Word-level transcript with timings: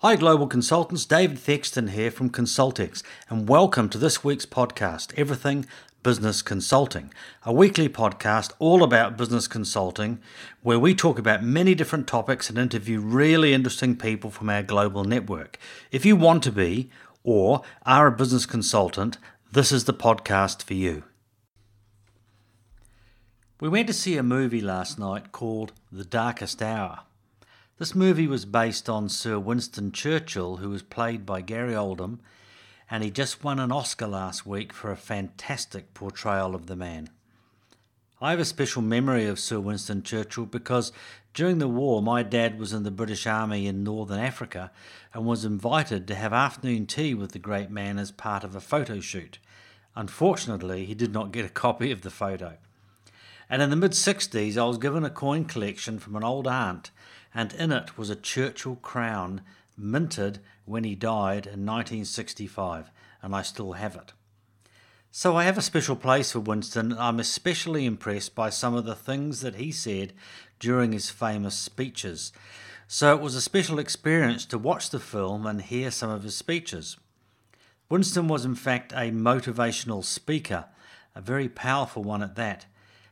Hi, 0.00 0.14
global 0.14 0.46
consultants. 0.46 1.04
David 1.04 1.38
Thexton 1.38 1.88
here 1.88 2.12
from 2.12 2.30
ConsultX, 2.30 3.02
and 3.28 3.48
welcome 3.48 3.88
to 3.88 3.98
this 3.98 4.22
week's 4.22 4.46
podcast, 4.46 5.12
Everything 5.18 5.66
Business 6.04 6.40
Consulting, 6.40 7.12
a 7.44 7.52
weekly 7.52 7.88
podcast 7.88 8.52
all 8.60 8.84
about 8.84 9.16
business 9.16 9.48
consulting, 9.48 10.20
where 10.62 10.78
we 10.78 10.94
talk 10.94 11.18
about 11.18 11.42
many 11.42 11.74
different 11.74 12.06
topics 12.06 12.48
and 12.48 12.56
interview 12.56 13.00
really 13.00 13.52
interesting 13.52 13.96
people 13.96 14.30
from 14.30 14.48
our 14.48 14.62
global 14.62 15.02
network. 15.02 15.58
If 15.90 16.06
you 16.06 16.14
want 16.14 16.44
to 16.44 16.52
be 16.52 16.90
or 17.24 17.62
are 17.84 18.06
a 18.06 18.12
business 18.12 18.46
consultant, 18.46 19.18
this 19.50 19.72
is 19.72 19.86
the 19.86 19.92
podcast 19.92 20.62
for 20.62 20.74
you. 20.74 21.02
We 23.60 23.68
went 23.68 23.88
to 23.88 23.92
see 23.92 24.16
a 24.16 24.22
movie 24.22 24.60
last 24.60 24.96
night 25.00 25.32
called 25.32 25.72
The 25.90 26.04
Darkest 26.04 26.62
Hour. 26.62 27.00
This 27.78 27.94
movie 27.94 28.26
was 28.26 28.44
based 28.44 28.88
on 28.88 29.08
Sir 29.08 29.38
Winston 29.38 29.92
Churchill, 29.92 30.56
who 30.56 30.70
was 30.70 30.82
played 30.82 31.24
by 31.24 31.42
Gary 31.42 31.74
Oldman, 31.74 32.18
and 32.90 33.04
he 33.04 33.10
just 33.12 33.44
won 33.44 33.60
an 33.60 33.70
Oscar 33.70 34.08
last 34.08 34.44
week 34.44 34.72
for 34.72 34.90
a 34.90 34.96
fantastic 34.96 35.94
portrayal 35.94 36.56
of 36.56 36.66
the 36.66 36.74
man. 36.74 37.08
I 38.20 38.30
have 38.30 38.40
a 38.40 38.44
special 38.44 38.82
memory 38.82 39.26
of 39.26 39.38
Sir 39.38 39.60
Winston 39.60 40.02
Churchill 40.02 40.46
because 40.46 40.90
during 41.34 41.58
the 41.58 41.68
war 41.68 42.02
my 42.02 42.24
dad 42.24 42.58
was 42.58 42.72
in 42.72 42.82
the 42.82 42.90
British 42.90 43.28
Army 43.28 43.68
in 43.68 43.84
Northern 43.84 44.18
Africa 44.18 44.72
and 45.14 45.24
was 45.24 45.44
invited 45.44 46.08
to 46.08 46.16
have 46.16 46.32
afternoon 46.32 46.84
tea 46.84 47.14
with 47.14 47.30
the 47.30 47.38
great 47.38 47.70
man 47.70 47.96
as 47.96 48.10
part 48.10 48.42
of 48.42 48.56
a 48.56 48.60
photo 48.60 48.98
shoot. 48.98 49.38
Unfortunately, 49.94 50.84
he 50.84 50.96
did 50.96 51.12
not 51.12 51.30
get 51.30 51.44
a 51.44 51.48
copy 51.48 51.92
of 51.92 52.00
the 52.00 52.10
photo. 52.10 52.56
And 53.48 53.62
in 53.62 53.70
the 53.70 53.76
mid 53.76 53.92
60s, 53.92 54.56
I 54.56 54.64
was 54.64 54.78
given 54.78 55.04
a 55.04 55.10
coin 55.10 55.44
collection 55.44 56.00
from 56.00 56.16
an 56.16 56.24
old 56.24 56.48
aunt 56.48 56.90
and 57.34 57.52
in 57.52 57.72
it 57.72 57.98
was 57.98 58.10
a 58.10 58.16
Churchill 58.16 58.76
crown 58.76 59.42
minted 59.76 60.40
when 60.64 60.84
he 60.84 60.94
died 60.94 61.46
in 61.46 61.64
1965, 61.64 62.90
and 63.22 63.34
I 63.34 63.42
still 63.42 63.72
have 63.74 63.96
it. 63.96 64.12
So 65.10 65.36
I 65.36 65.44
have 65.44 65.58
a 65.58 65.62
special 65.62 65.96
place 65.96 66.32
for 66.32 66.40
Winston. 66.40 66.92
and 66.92 67.00
I'm 67.00 67.18
especially 67.18 67.86
impressed 67.86 68.34
by 68.34 68.50
some 68.50 68.74
of 68.74 68.84
the 68.84 68.94
things 68.94 69.40
that 69.40 69.54
he 69.54 69.72
said 69.72 70.12
during 70.58 70.92
his 70.92 71.10
famous 71.10 71.56
speeches. 71.56 72.32
So 72.86 73.14
it 73.14 73.20
was 73.20 73.34
a 73.34 73.40
special 73.40 73.78
experience 73.78 74.44
to 74.46 74.58
watch 74.58 74.90
the 74.90 75.00
film 75.00 75.46
and 75.46 75.62
hear 75.62 75.90
some 75.90 76.10
of 76.10 76.22
his 76.22 76.36
speeches. 76.36 76.96
Winston 77.90 78.28
was, 78.28 78.44
in 78.44 78.54
fact, 78.54 78.92
a 78.92 79.10
motivational 79.10 80.04
speaker, 80.04 80.66
a 81.14 81.20
very 81.20 81.48
powerful 81.48 82.02
one 82.02 82.22
at 82.22 82.36
that. 82.36 82.66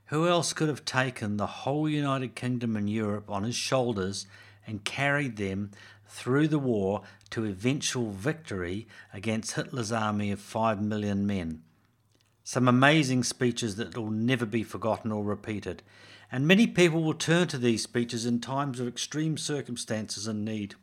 Who 0.06 0.28
else 0.28 0.52
could 0.52 0.68
have 0.68 0.84
taken 0.84 1.36
the 1.36 1.46
whole 1.46 1.88
United 1.88 2.34
Kingdom 2.36 2.76
and 2.76 2.88
Europe 2.88 3.28
on 3.30 3.42
his 3.42 3.56
shoulders 3.56 4.26
and 4.66 4.84
carried 4.84 5.36
them 5.36 5.72
through 6.06 6.48
the 6.48 6.60
war 6.60 7.02
to 7.30 7.44
eventual 7.44 8.12
victory 8.12 8.86
against 9.12 9.52
Hitler's 9.52 9.90
army 9.90 10.30
of 10.30 10.40
five 10.40 10.80
million 10.80 11.26
men? 11.26 11.62
Some 12.44 12.68
amazing 12.68 13.24
speeches 13.24 13.74
that 13.76 13.96
will 13.96 14.12
never 14.12 14.46
be 14.46 14.62
forgotten 14.62 15.10
or 15.10 15.24
repeated, 15.24 15.82
and 16.30 16.46
many 16.46 16.68
people 16.68 17.02
will 17.02 17.14
turn 17.14 17.48
to 17.48 17.58
these 17.58 17.82
speeches 17.82 18.24
in 18.24 18.40
times 18.40 18.78
of 18.78 18.86
extreme 18.86 19.36
circumstances 19.36 20.28
and 20.28 20.44
need. 20.44 20.76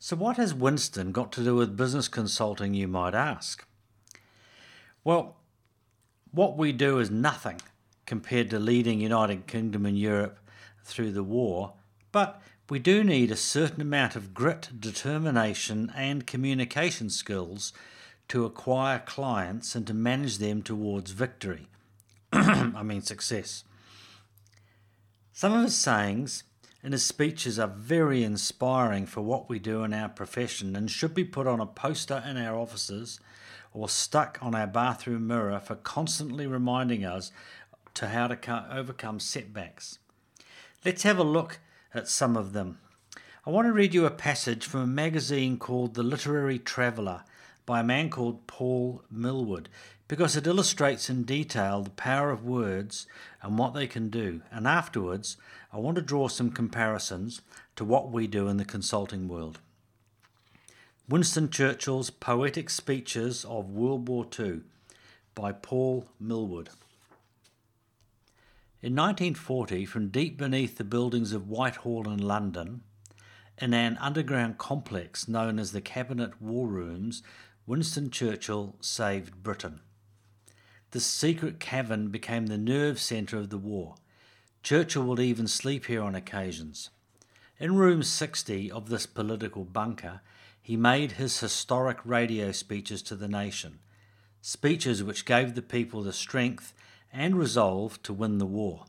So, 0.00 0.16
what 0.16 0.36
has 0.36 0.52
Winston 0.52 1.12
got 1.12 1.30
to 1.32 1.44
do 1.44 1.54
with 1.54 1.76
business 1.76 2.08
consulting, 2.08 2.74
you 2.74 2.88
might 2.88 3.14
ask? 3.14 3.64
Well, 5.04 5.36
what 6.32 6.56
we 6.56 6.72
do 6.72 6.98
is 6.98 7.10
nothing 7.10 7.60
compared 8.06 8.50
to 8.50 8.58
leading 8.58 9.00
United 9.00 9.46
Kingdom 9.46 9.86
and 9.86 9.98
Europe 9.98 10.38
through 10.82 11.12
the 11.12 11.22
war, 11.22 11.74
but 12.10 12.42
we 12.68 12.78
do 12.78 13.04
need 13.04 13.30
a 13.30 13.36
certain 13.36 13.80
amount 13.80 14.16
of 14.16 14.32
grit, 14.32 14.70
determination, 14.80 15.92
and 15.94 16.26
communication 16.26 17.10
skills 17.10 17.72
to 18.28 18.46
acquire 18.46 18.98
clients 18.98 19.74
and 19.74 19.86
to 19.86 19.94
manage 19.94 20.38
them 20.38 20.62
towards 20.62 21.10
victory. 21.10 21.68
I 22.32 22.82
mean, 22.82 23.02
success. 23.02 23.64
Some 25.34 25.52
of 25.52 25.64
his 25.64 25.76
sayings 25.76 26.44
and 26.82 26.94
his 26.94 27.04
speeches 27.04 27.58
are 27.58 27.68
very 27.68 28.24
inspiring 28.24 29.06
for 29.06 29.20
what 29.20 29.48
we 29.48 29.58
do 29.58 29.84
in 29.84 29.92
our 29.92 30.08
profession 30.08 30.74
and 30.74 30.90
should 30.90 31.14
be 31.14 31.24
put 31.24 31.46
on 31.46 31.60
a 31.60 31.66
poster 31.66 32.22
in 32.26 32.36
our 32.36 32.56
offices 32.56 33.20
or 33.72 33.88
stuck 33.88 34.38
on 34.42 34.54
our 34.54 34.66
bathroom 34.66 35.26
mirror 35.26 35.60
for 35.60 35.74
constantly 35.74 36.46
reminding 36.46 37.04
us 37.04 37.32
to 37.94 38.08
how 38.08 38.26
to 38.26 38.66
overcome 38.70 39.20
setbacks. 39.20 39.98
Let's 40.84 41.02
have 41.02 41.18
a 41.18 41.24
look 41.24 41.60
at 41.94 42.08
some 42.08 42.36
of 42.36 42.52
them. 42.52 42.78
I 43.46 43.50
want 43.50 43.66
to 43.66 43.72
read 43.72 43.94
you 43.94 44.06
a 44.06 44.10
passage 44.10 44.66
from 44.66 44.80
a 44.80 44.86
magazine 44.86 45.58
called 45.58 45.94
The 45.94 46.02
Literary 46.02 46.58
Traveller 46.58 47.24
by 47.66 47.80
a 47.80 47.84
man 47.84 48.10
called 48.10 48.46
Paul 48.46 49.02
Millward 49.10 49.68
because 50.08 50.36
it 50.36 50.46
illustrates 50.46 51.08
in 51.08 51.22
detail 51.22 51.82
the 51.82 51.90
power 51.90 52.30
of 52.30 52.44
words 52.44 53.06
and 53.40 53.56
what 53.56 53.74
they 53.74 53.86
can 53.86 54.10
do. 54.10 54.42
And 54.50 54.66
afterwards, 54.66 55.36
I 55.72 55.78
want 55.78 55.96
to 55.96 56.02
draw 56.02 56.28
some 56.28 56.50
comparisons 56.50 57.40
to 57.76 57.84
what 57.84 58.10
we 58.10 58.26
do 58.26 58.48
in 58.48 58.58
the 58.58 58.64
consulting 58.64 59.26
world. 59.26 59.58
Winston 61.08 61.50
Churchill's 61.50 62.10
Poetic 62.10 62.70
Speeches 62.70 63.44
of 63.44 63.68
World 63.68 64.08
War 64.08 64.24
II 64.38 64.60
by 65.34 65.50
Paul 65.50 66.06
Millward. 66.20 66.68
In 68.80 68.94
1940, 68.94 69.84
from 69.84 70.08
deep 70.08 70.38
beneath 70.38 70.78
the 70.78 70.84
buildings 70.84 71.32
of 71.32 71.48
Whitehall 71.48 72.08
in 72.08 72.18
London, 72.18 72.82
in 73.60 73.74
an 73.74 73.98
underground 74.00 74.58
complex 74.58 75.26
known 75.26 75.58
as 75.58 75.72
the 75.72 75.80
Cabinet 75.80 76.40
War 76.40 76.68
Rooms, 76.68 77.24
Winston 77.66 78.08
Churchill 78.08 78.76
saved 78.80 79.42
Britain. 79.42 79.80
This 80.92 81.04
secret 81.04 81.58
cavern 81.58 82.10
became 82.10 82.46
the 82.46 82.56
nerve 82.56 83.00
centre 83.00 83.38
of 83.38 83.50
the 83.50 83.58
war. 83.58 83.96
Churchill 84.62 85.02
would 85.02 85.20
even 85.20 85.48
sleep 85.48 85.86
here 85.86 86.02
on 86.02 86.14
occasions. 86.14 86.90
In 87.58 87.74
room 87.74 88.04
60 88.04 88.70
of 88.70 88.88
this 88.88 89.06
political 89.06 89.64
bunker, 89.64 90.20
he 90.62 90.76
made 90.76 91.12
his 91.12 91.40
historic 91.40 91.98
radio 92.04 92.52
speeches 92.52 93.02
to 93.02 93.16
the 93.16 93.28
nation, 93.28 93.80
speeches 94.40 95.02
which 95.02 95.24
gave 95.24 95.54
the 95.54 95.62
people 95.62 96.02
the 96.02 96.12
strength 96.12 96.72
and 97.12 97.36
resolve 97.36 98.00
to 98.04 98.12
win 98.12 98.38
the 98.38 98.46
war. 98.46 98.84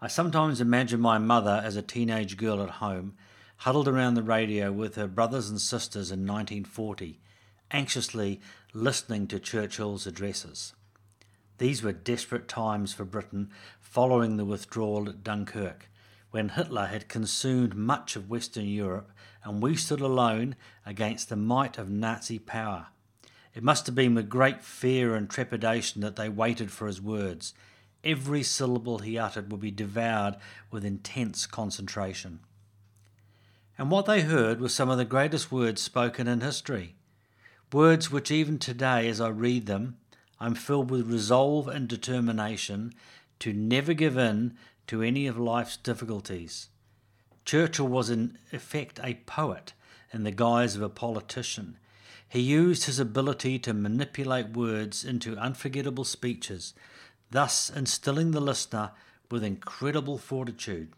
I 0.00 0.06
sometimes 0.06 0.60
imagine 0.60 1.00
my 1.00 1.18
mother 1.18 1.60
as 1.64 1.76
a 1.76 1.82
teenage 1.82 2.36
girl 2.36 2.62
at 2.62 2.70
home, 2.70 3.14
huddled 3.58 3.88
around 3.88 4.14
the 4.14 4.22
radio 4.22 4.72
with 4.72 4.94
her 4.94 5.06
brothers 5.06 5.50
and 5.50 5.60
sisters 5.60 6.10
in 6.10 6.20
1940, 6.20 7.20
anxiously 7.70 8.40
listening 8.72 9.26
to 9.26 9.38
Churchill's 9.38 10.06
addresses. 10.06 10.72
These 11.58 11.82
were 11.82 11.92
desperate 11.92 12.48
times 12.48 12.92
for 12.92 13.04
Britain 13.04 13.50
following 13.80 14.36
the 14.36 14.44
withdrawal 14.44 15.08
at 15.08 15.22
Dunkirk, 15.22 15.88
when 16.32 16.48
Hitler 16.48 16.86
had 16.86 17.08
consumed 17.08 17.76
much 17.76 18.16
of 18.16 18.28
Western 18.28 18.66
Europe 18.66 19.12
and 19.44 19.62
we 19.62 19.76
stood 19.76 20.00
alone 20.00 20.56
against 20.84 21.28
the 21.28 21.36
might 21.36 21.78
of 21.78 21.90
Nazi 21.90 22.38
power. 22.38 22.88
It 23.54 23.62
must 23.62 23.84
have 23.84 23.94
been 23.94 24.14
with 24.14 24.30
great 24.30 24.62
fear 24.62 25.14
and 25.14 25.28
trepidation 25.28 26.00
that 26.00 26.16
they 26.16 26.30
waited 26.30 26.72
for 26.72 26.86
his 26.86 27.02
words. 27.02 27.52
Every 28.02 28.42
syllable 28.42 29.00
he 29.00 29.18
uttered 29.18 29.52
would 29.52 29.60
be 29.60 29.70
devoured 29.70 30.36
with 30.70 30.86
intense 30.86 31.46
concentration. 31.46 32.40
And 33.76 33.90
what 33.90 34.06
they 34.06 34.22
heard 34.22 34.58
were 34.58 34.70
some 34.70 34.88
of 34.88 34.96
the 34.96 35.04
greatest 35.04 35.52
words 35.52 35.82
spoken 35.82 36.26
in 36.26 36.40
history. 36.40 36.94
Words 37.72 38.10
which, 38.10 38.30
even 38.30 38.58
today, 38.58 39.06
as 39.08 39.20
I 39.20 39.28
read 39.28 39.66
them, 39.66 39.98
I'm 40.40 40.54
filled 40.54 40.90
with 40.90 41.12
resolve 41.12 41.68
and 41.68 41.88
determination 41.88 42.94
to 43.40 43.52
never 43.52 43.92
give 43.92 44.16
in 44.16 44.56
to 44.86 45.02
any 45.02 45.26
of 45.26 45.38
life's 45.38 45.76
difficulties. 45.76 46.68
Churchill 47.44 47.88
was 47.88 48.10
in 48.10 48.38
effect 48.52 49.00
a 49.02 49.14
poet 49.26 49.72
in 50.12 50.24
the 50.24 50.30
guise 50.30 50.76
of 50.76 50.82
a 50.82 50.88
politician. 50.88 51.78
He 52.28 52.40
used 52.40 52.84
his 52.84 52.98
ability 52.98 53.58
to 53.60 53.74
manipulate 53.74 54.50
words 54.50 55.04
into 55.04 55.36
unforgettable 55.36 56.04
speeches, 56.04 56.74
thus 57.30 57.70
instilling 57.70 58.30
the 58.30 58.40
listener 58.40 58.92
with 59.30 59.44
incredible 59.44 60.18
fortitude. 60.18 60.92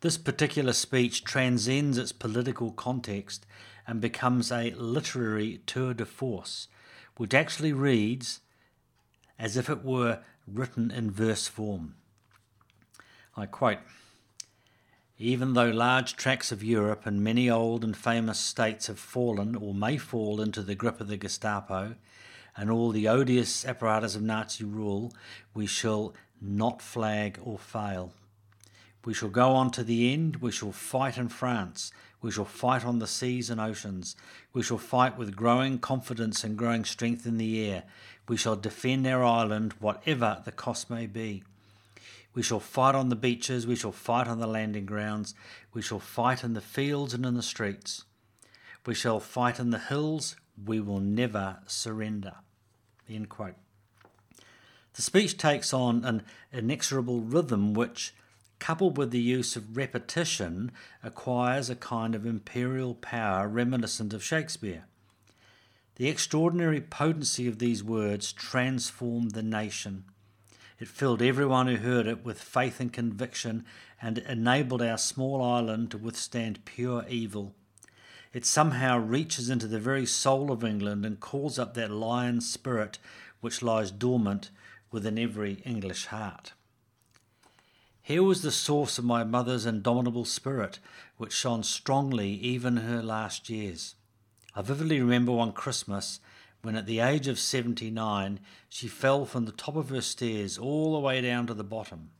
This 0.00 0.18
particular 0.18 0.72
speech 0.72 1.24
transcends 1.24 1.98
its 1.98 2.12
political 2.12 2.70
context 2.70 3.46
and 3.86 4.00
becomes 4.00 4.52
a 4.52 4.72
literary 4.72 5.60
tour 5.66 5.94
de 5.94 6.04
force, 6.04 6.68
which 7.16 7.34
actually 7.34 7.72
reads 7.72 8.40
as 9.38 9.56
if 9.56 9.70
it 9.70 9.84
were 9.84 10.20
written 10.46 10.90
in 10.90 11.10
verse 11.10 11.48
form. 11.48 11.94
I 13.36 13.46
quote 13.46 13.78
even 15.18 15.54
though 15.54 15.70
large 15.70 16.14
tracts 16.16 16.52
of 16.52 16.62
Europe 16.62 17.06
and 17.06 17.24
many 17.24 17.48
old 17.48 17.82
and 17.82 17.96
famous 17.96 18.38
states 18.38 18.86
have 18.86 18.98
fallen 18.98 19.56
or 19.56 19.72
may 19.72 19.96
fall 19.96 20.42
into 20.42 20.62
the 20.62 20.74
grip 20.74 21.00
of 21.00 21.08
the 21.08 21.16
Gestapo 21.16 21.94
and 22.54 22.70
all 22.70 22.90
the 22.90 23.08
odious 23.08 23.64
apparatus 23.64 24.14
of 24.14 24.22
Nazi 24.22 24.64
rule, 24.64 25.14
we 25.54 25.66
shall 25.66 26.14
not 26.40 26.82
flag 26.82 27.38
or 27.42 27.58
fail. 27.58 28.12
We 29.06 29.14
shall 29.14 29.30
go 29.30 29.52
on 29.52 29.70
to 29.72 29.84
the 29.84 30.12
end. 30.12 30.36
We 30.36 30.50
shall 30.50 30.72
fight 30.72 31.16
in 31.16 31.28
France. 31.28 31.92
We 32.20 32.30
shall 32.30 32.44
fight 32.44 32.84
on 32.84 32.98
the 32.98 33.06
seas 33.06 33.48
and 33.48 33.60
oceans. 33.60 34.16
We 34.52 34.62
shall 34.62 34.78
fight 34.78 35.16
with 35.16 35.36
growing 35.36 35.78
confidence 35.78 36.44
and 36.44 36.58
growing 36.58 36.84
strength 36.84 37.24
in 37.24 37.38
the 37.38 37.70
air. 37.70 37.84
We 38.28 38.36
shall 38.36 38.56
defend 38.56 39.06
our 39.06 39.24
island, 39.24 39.74
whatever 39.78 40.42
the 40.44 40.52
cost 40.52 40.90
may 40.90 41.06
be. 41.06 41.44
We 42.36 42.42
shall 42.42 42.60
fight 42.60 42.94
on 42.94 43.08
the 43.08 43.16
beaches. 43.16 43.66
We 43.66 43.76
shall 43.76 43.92
fight 43.92 44.28
on 44.28 44.38
the 44.38 44.46
landing 44.46 44.84
grounds. 44.84 45.34
We 45.72 45.80
shall 45.80 45.98
fight 45.98 46.44
in 46.44 46.52
the 46.52 46.60
fields 46.60 47.14
and 47.14 47.24
in 47.24 47.34
the 47.34 47.42
streets. 47.42 48.04
We 48.84 48.94
shall 48.94 49.20
fight 49.20 49.58
in 49.58 49.70
the 49.70 49.78
hills. 49.78 50.36
We 50.62 50.78
will 50.78 51.00
never 51.00 51.60
surrender. 51.66 52.34
End 53.08 53.30
quote. 53.30 53.54
The 54.92 55.02
speech 55.02 55.38
takes 55.38 55.72
on 55.72 56.04
an 56.04 56.24
inexorable 56.52 57.22
rhythm 57.22 57.72
which 57.72 58.12
coupled 58.58 58.98
with 58.98 59.12
the 59.12 59.20
use 59.20 59.56
of 59.56 59.76
repetition, 59.76 60.72
acquires 61.02 61.70
a 61.70 61.76
kind 61.76 62.14
of 62.14 62.26
imperial 62.26 62.94
power 62.94 63.48
reminiscent 63.48 64.12
of 64.12 64.22
Shakespeare. 64.22 64.84
The 65.96 66.08
extraordinary 66.08 66.82
potency 66.82 67.48
of 67.48 67.58
these 67.58 67.82
words 67.82 68.32
transformed 68.32 69.32
the 69.32 69.42
nation. 69.42 70.04
It 70.78 70.88
filled 70.88 71.22
everyone 71.22 71.68
who 71.68 71.76
heard 71.76 72.06
it 72.06 72.24
with 72.24 72.40
faith 72.40 72.80
and 72.80 72.92
conviction 72.92 73.64
and 74.00 74.18
enabled 74.18 74.82
our 74.82 74.98
small 74.98 75.42
island 75.42 75.90
to 75.92 75.98
withstand 75.98 76.64
pure 76.66 77.06
evil. 77.08 77.54
It 78.34 78.44
somehow 78.44 78.98
reaches 78.98 79.48
into 79.48 79.66
the 79.66 79.80
very 79.80 80.04
soul 80.04 80.52
of 80.52 80.62
England 80.62 81.06
and 81.06 81.18
calls 81.18 81.58
up 81.58 81.72
that 81.74 81.90
lion 81.90 82.42
spirit 82.42 82.98
which 83.40 83.62
lies 83.62 83.90
dormant 83.90 84.50
within 84.90 85.18
every 85.18 85.54
English 85.64 86.06
heart. 86.06 86.52
Here 88.02 88.22
was 88.22 88.42
the 88.42 88.52
source 88.52 88.98
of 88.98 89.04
my 89.04 89.24
mother's 89.24 89.66
indomitable 89.66 90.26
spirit, 90.26 90.78
which 91.16 91.32
shone 91.32 91.62
strongly 91.62 92.30
even 92.34 92.76
her 92.76 93.02
last 93.02 93.48
years. 93.48 93.94
I 94.54 94.62
vividly 94.62 95.00
remember 95.00 95.32
one 95.32 95.52
Christmas 95.52 96.20
when, 96.66 96.76
at 96.76 96.84
the 96.84 97.00
age 97.00 97.28
of 97.28 97.38
79, 97.38 98.40
she 98.68 98.88
fell 98.88 99.24
from 99.24 99.46
the 99.46 99.52
top 99.52 99.76
of 99.76 99.88
her 99.88 100.02
stairs 100.02 100.58
all 100.58 100.92
the 100.92 101.00
way 101.00 101.22
down 101.22 101.46
to 101.46 101.54
the 101.54 101.64
bottom. 101.64 102.10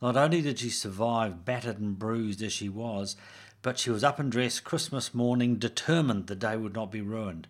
Not 0.00 0.16
only 0.16 0.40
did 0.40 0.58
she 0.58 0.70
survive, 0.70 1.44
battered 1.44 1.78
and 1.78 1.98
bruised 1.98 2.42
as 2.42 2.54
she 2.54 2.70
was, 2.70 3.16
but 3.60 3.78
she 3.78 3.90
was 3.90 4.02
up 4.02 4.18
and 4.18 4.32
dressed 4.32 4.64
Christmas 4.64 5.12
morning, 5.12 5.56
determined 5.56 6.26
the 6.26 6.34
day 6.34 6.56
would 6.56 6.74
not 6.74 6.90
be 6.90 7.02
ruined. 7.02 7.48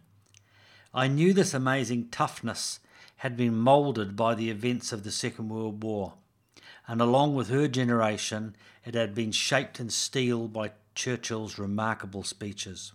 I 0.93 1.07
knew 1.07 1.33
this 1.33 1.55
amazing 1.55 2.09
toughness 2.09 2.81
had 3.19 3.37
been 3.37 3.55
moulded 3.55 4.17
by 4.17 4.35
the 4.35 4.51
events 4.51 4.93
of 4.93 5.05
the 5.05 5.13
Second 5.13 5.49
World 5.51 5.85
War 5.85 6.15
and 6.87 7.01
along 7.01 7.35
with 7.35 7.49
her 7.49 7.69
generation, 7.69 8.57
it 8.85 8.95
had 8.95 9.15
been 9.15 9.33
shaped 9.33 9.79
in 9.79 9.91
steel 9.91 10.49
by 10.49 10.73
Churchill's 10.95 11.59
remarkable 11.59 12.23
speeches. 12.23 12.93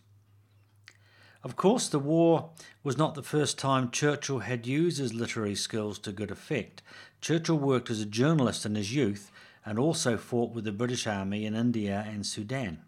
Of 1.48 1.56
course, 1.56 1.88
the 1.88 1.98
war 1.98 2.50
was 2.84 2.98
not 2.98 3.16
the 3.16 3.24
first 3.24 3.58
time 3.58 3.90
Churchill 3.90 4.40
had 4.40 4.68
used 4.68 4.98
his 4.98 5.14
literary 5.14 5.56
skills 5.56 5.98
to 6.00 6.12
good 6.12 6.30
effect. 6.30 6.82
Churchill 7.22 7.58
worked 7.58 7.90
as 7.90 8.02
a 8.02 8.06
journalist 8.06 8.66
in 8.66 8.76
his 8.76 8.94
youth 8.94 9.32
and 9.66 9.80
also 9.80 10.18
fought 10.18 10.54
with 10.54 10.66
the 10.66 10.74
British 10.74 11.08
Army 11.08 11.46
in 11.46 11.56
India 11.56 12.06
and 12.06 12.26
Sudan. 12.26 12.80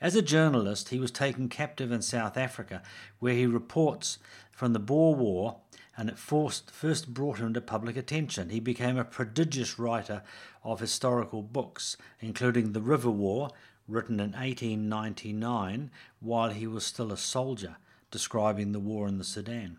As 0.00 0.14
a 0.14 0.22
journalist, 0.22 0.90
he 0.90 1.00
was 1.00 1.10
taken 1.10 1.48
captive 1.48 1.90
in 1.90 2.02
South 2.02 2.36
Africa, 2.36 2.82
where 3.18 3.34
he 3.34 3.46
reports 3.46 4.18
from 4.52 4.74
the 4.74 4.78
Boer 4.78 5.16
War 5.16 5.56
and 5.96 6.08
it 6.08 6.20
first, 6.20 6.70
first 6.70 7.12
brought 7.12 7.38
him 7.38 7.52
to 7.52 7.60
public 7.60 7.96
attention. 7.96 8.50
He 8.50 8.60
became 8.60 8.96
a 8.96 9.04
prodigious 9.04 9.76
writer 9.76 10.22
of 10.62 10.78
historical 10.78 11.42
books, 11.42 11.96
including 12.20 12.74
The 12.74 12.80
River 12.80 13.10
War, 13.10 13.50
written 13.88 14.20
in 14.20 14.32
1899 14.32 15.90
while 16.20 16.50
he 16.50 16.66
was 16.66 16.86
still 16.86 17.12
a 17.12 17.16
soldier, 17.16 17.76
describing 18.10 18.72
the 18.72 18.80
war 18.80 19.08
in 19.08 19.18
the 19.18 19.24
Sudan. 19.24 19.78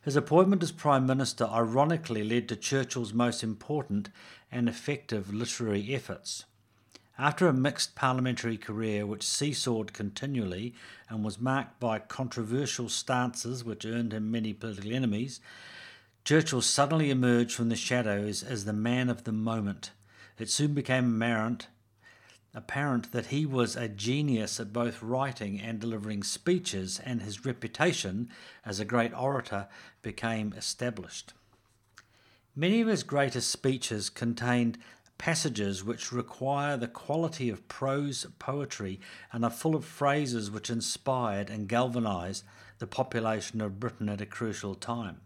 His 0.00 0.14
appointment 0.14 0.62
as 0.62 0.70
Prime 0.70 1.04
Minister 1.04 1.46
ironically 1.46 2.22
led 2.22 2.48
to 2.48 2.56
Churchill's 2.56 3.12
most 3.12 3.42
important 3.42 4.08
and 4.52 4.68
effective 4.68 5.34
literary 5.34 5.94
efforts. 5.94 6.44
After 7.18 7.48
a 7.48 7.52
mixed 7.52 7.94
parliamentary 7.94 8.58
career 8.58 9.06
which 9.06 9.26
seesawed 9.26 9.92
continually 9.94 10.74
and 11.08 11.24
was 11.24 11.40
marked 11.40 11.80
by 11.80 11.98
controversial 11.98 12.88
stances 12.88 13.64
which 13.64 13.86
earned 13.86 14.12
him 14.12 14.30
many 14.30 14.52
political 14.52 14.92
enemies, 14.92 15.40
Churchill 16.24 16.60
suddenly 16.60 17.10
emerged 17.10 17.54
from 17.54 17.68
the 17.68 17.76
shadows 17.76 18.42
as 18.42 18.64
the 18.64 18.72
man 18.72 19.08
of 19.08 19.24
the 19.24 19.32
moment. 19.32 19.92
It 20.38 20.50
soon 20.50 20.74
became 20.74 21.16
apparent, 21.16 21.68
apparent 22.56 23.12
that 23.12 23.26
he 23.26 23.44
was 23.44 23.76
a 23.76 23.86
genius 23.86 24.58
at 24.58 24.72
both 24.72 25.02
writing 25.02 25.60
and 25.60 25.78
delivering 25.78 26.22
speeches, 26.22 26.98
and 27.04 27.20
his 27.20 27.44
reputation 27.44 28.30
as 28.64 28.80
a 28.80 28.84
great 28.84 29.12
orator 29.12 29.68
became 30.00 30.54
established. 30.54 31.34
Many 32.56 32.80
of 32.80 32.88
his 32.88 33.02
greatest 33.02 33.50
speeches 33.50 34.08
contained 34.08 34.78
passages 35.18 35.84
which 35.84 36.12
require 36.12 36.78
the 36.78 36.88
quality 36.88 37.50
of 37.50 37.68
prose 37.68 38.26
poetry 38.38 39.00
and 39.32 39.44
are 39.44 39.50
full 39.50 39.74
of 39.74 39.84
phrases 39.84 40.50
which 40.50 40.70
inspired 40.70 41.50
and 41.50 41.68
galvanized 41.68 42.44
the 42.78 42.86
population 42.86 43.60
of 43.60 43.78
Britain 43.78 44.08
at 44.08 44.22
a 44.22 44.26
crucial 44.26 44.74
time. 44.74 45.20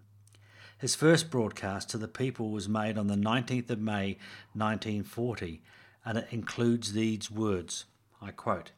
His 0.78 0.96
first 0.96 1.30
broadcast 1.30 1.90
to 1.90 1.98
the 1.98 2.08
people 2.08 2.50
was 2.50 2.68
made 2.68 2.98
on 2.98 3.06
the 3.06 3.14
19th 3.14 3.70
of 3.70 3.78
May 3.78 4.16
1940, 4.54 5.62
and 6.04 6.18
it 6.18 6.28
includes 6.30 6.92
these 6.92 7.30
words 7.30 7.84
I 8.20 8.30
quote 8.30 8.72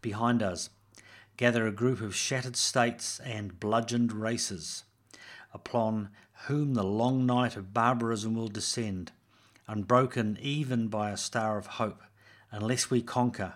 Behind 0.00 0.42
us 0.42 0.70
gather 1.36 1.66
a 1.66 1.72
group 1.72 2.00
of 2.00 2.14
shattered 2.14 2.56
states 2.56 3.18
and 3.20 3.58
bludgeoned 3.58 4.12
races, 4.12 4.84
upon 5.54 6.10
whom 6.46 6.74
the 6.74 6.84
long 6.84 7.26
night 7.26 7.56
of 7.56 7.74
barbarism 7.74 8.34
will 8.34 8.48
descend 8.48 9.12
unbroken 9.70 10.36
even 10.42 10.88
by 10.88 11.10
a 11.10 11.16
star 11.16 11.56
of 11.56 11.66
hope, 11.66 12.02
unless 12.50 12.90
we 12.90 13.00
conquer. 13.00 13.54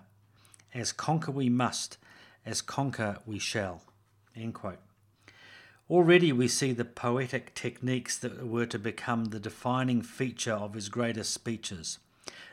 As 0.73 0.93
conquer 0.93 1.33
we 1.33 1.49
must, 1.49 1.99
as 2.47 2.63
conquer 2.63 3.19
we 3.27 3.39
shall. 3.41 3.83
Already 5.91 6.33
we 6.33 6.49
see 6.49 6.73
the 6.73 6.85
poetic 6.85 7.55
techniques 7.55 8.17
that 8.19 8.47
were 8.47 8.67
to 8.67 8.79
become 8.79 9.27
the 9.27 9.41
defining 9.41 10.03
feature 10.03 10.55
of 10.55 10.75
his 10.75 10.89
greatest 10.89 11.33
speeches. 11.33 11.99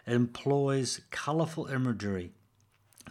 Employs 0.08 1.02
colourful 1.12 1.68
imagery, 1.68 2.32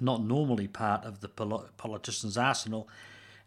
not 0.00 0.23
normally 0.23 0.68
part 0.68 1.04
of 1.04 1.20
the 1.20 1.28
politician's 1.28 2.37
arsenal, 2.37 2.88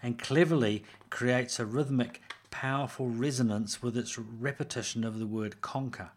and 0.01 0.19
cleverly 0.19 0.83
creates 1.09 1.59
a 1.59 1.65
rhythmic, 1.65 2.21
powerful 2.51 3.07
resonance 3.07 3.81
with 3.81 3.97
its 3.97 4.17
repetition 4.17 5.03
of 5.03 5.19
the 5.19 5.27
word 5.27 5.61
conquer. 5.61 6.11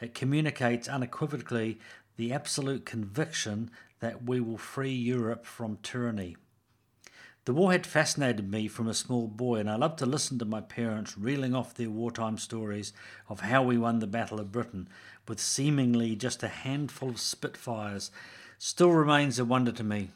It 0.00 0.14
communicates 0.14 0.88
unequivocally 0.88 1.78
the 2.16 2.32
absolute 2.32 2.86
conviction 2.86 3.70
that 4.00 4.24
we 4.24 4.40
will 4.40 4.58
free 4.58 4.94
Europe 4.94 5.44
from 5.44 5.78
tyranny. 5.82 6.36
The 7.48 7.54
war 7.54 7.72
had 7.72 7.86
fascinated 7.86 8.50
me 8.50 8.68
from 8.68 8.88
a 8.88 8.92
small 8.92 9.26
boy, 9.26 9.56
and 9.56 9.70
I 9.70 9.76
loved 9.76 9.98
to 10.00 10.04
listen 10.04 10.38
to 10.38 10.44
my 10.44 10.60
parents 10.60 11.16
reeling 11.16 11.54
off 11.54 11.72
their 11.72 11.88
wartime 11.88 12.36
stories 12.36 12.92
of 13.26 13.40
how 13.40 13.62
we 13.62 13.78
won 13.78 14.00
the 14.00 14.06
Battle 14.06 14.38
of 14.38 14.52
Britain 14.52 14.86
with 15.26 15.40
seemingly 15.40 16.14
just 16.14 16.42
a 16.42 16.48
handful 16.48 17.08
of 17.08 17.18
Spitfires. 17.18 18.10
Still 18.58 18.90
remains 18.90 19.38
a 19.38 19.46
wonder 19.46 19.72
to 19.72 19.82
me. 19.82 20.10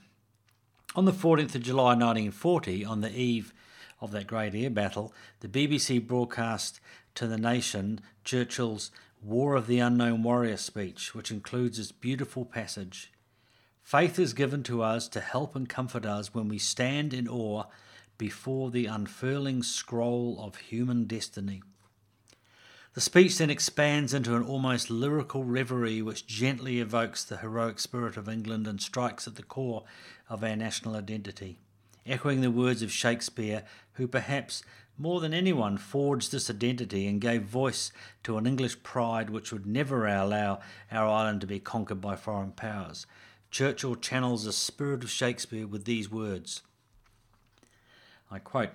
On 0.94 1.06
the 1.06 1.10
14th 1.10 1.54
of 1.54 1.62
July 1.62 1.94
1940, 1.94 2.84
on 2.84 3.00
the 3.00 3.18
eve 3.18 3.54
of 3.98 4.10
that 4.10 4.26
great 4.26 4.54
air 4.54 4.68
battle, 4.68 5.14
the 5.40 5.48
BBC 5.48 6.06
broadcast 6.06 6.80
to 7.14 7.26
the 7.26 7.38
nation 7.38 8.02
Churchill's 8.26 8.90
War 9.22 9.54
of 9.54 9.66
the 9.66 9.78
Unknown 9.78 10.22
Warrior 10.22 10.58
speech, 10.58 11.14
which 11.14 11.30
includes 11.30 11.78
this 11.78 11.92
beautiful 11.92 12.44
passage 12.44 13.10
Faith 13.82 14.18
is 14.18 14.32
given 14.32 14.62
to 14.62 14.82
us 14.82 15.08
to 15.08 15.20
help 15.20 15.54
and 15.54 15.68
comfort 15.68 16.06
us 16.06 16.32
when 16.32 16.48
we 16.48 16.58
stand 16.58 17.12
in 17.12 17.28
awe 17.28 17.64
before 18.16 18.70
the 18.70 18.86
unfurling 18.86 19.62
scroll 19.62 20.38
of 20.40 20.56
human 20.56 21.04
destiny. 21.04 21.62
The 22.94 23.00
speech 23.00 23.38
then 23.38 23.50
expands 23.50 24.12
into 24.12 24.36
an 24.36 24.44
almost 24.44 24.90
lyrical 24.90 25.44
reverie 25.44 26.02
which 26.02 26.26
gently 26.26 26.78
evokes 26.78 27.24
the 27.24 27.38
heroic 27.38 27.78
spirit 27.78 28.16
of 28.16 28.28
England 28.28 28.66
and 28.66 28.80
strikes 28.80 29.26
at 29.26 29.36
the 29.36 29.42
core 29.42 29.84
of 30.28 30.44
our 30.44 30.56
national 30.56 30.94
identity. 30.94 31.58
Echoing 32.04 32.42
the 32.42 32.50
words 32.50 32.82
of 32.82 32.92
Shakespeare, 32.92 33.64
who 33.94 34.06
perhaps 34.06 34.62
more 34.98 35.20
than 35.20 35.32
anyone 35.32 35.78
forged 35.78 36.32
this 36.32 36.50
identity 36.50 37.06
and 37.06 37.20
gave 37.20 37.42
voice 37.42 37.92
to 38.24 38.36
an 38.36 38.46
English 38.46 38.82
pride 38.82 39.30
which 39.30 39.52
would 39.52 39.66
never 39.66 40.06
allow 40.06 40.60
our 40.90 41.08
island 41.08 41.40
to 41.40 41.46
be 41.46 41.58
conquered 41.58 42.00
by 42.00 42.14
foreign 42.14 42.52
powers. 42.52 43.06
Churchill 43.52 43.96
channels 43.96 44.46
the 44.46 44.52
spirit 44.52 45.04
of 45.04 45.10
Shakespeare 45.10 45.66
with 45.66 45.84
these 45.84 46.10
words. 46.10 46.62
I 48.30 48.38
quote, 48.38 48.70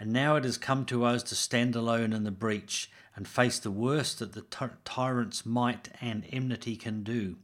And 0.00 0.10
now 0.10 0.36
it 0.36 0.44
has 0.44 0.56
come 0.56 0.86
to 0.86 1.04
us 1.04 1.22
to 1.24 1.34
stand 1.34 1.76
alone 1.76 2.14
in 2.14 2.24
the 2.24 2.30
breach, 2.30 2.90
and 3.14 3.28
face 3.28 3.58
the 3.58 3.70
worst 3.70 4.20
that 4.20 4.32
the 4.32 4.40
ty- 4.40 4.70
tyrant's 4.86 5.44
might 5.44 5.90
and 6.00 6.24
enmity 6.32 6.76
can 6.76 7.02
do. 7.02 7.36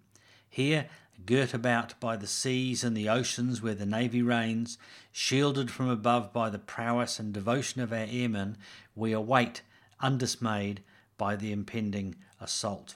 Here, 0.49 0.87
girt 1.27 1.53
about 1.53 2.01
by 2.01 2.17
the 2.17 2.27
seas 2.27 2.83
and 2.83 2.97
the 2.97 3.11
oceans 3.11 3.61
where 3.61 3.75
the 3.75 3.85
navy 3.85 4.23
reigns, 4.23 4.79
shielded 5.13 5.71
from 5.71 5.91
above 5.91 6.33
by 6.33 6.49
the 6.49 6.59
prowess 6.59 7.19
and 7.19 7.35
devotion 7.35 7.83
of 7.83 7.93
our 7.93 8.07
airmen, 8.09 8.57
we 8.97 9.13
await, 9.13 9.61
undismayed 10.01 10.81
by 11.19 11.37
the 11.37 11.53
impending 11.53 12.15
assault. 12.41 12.95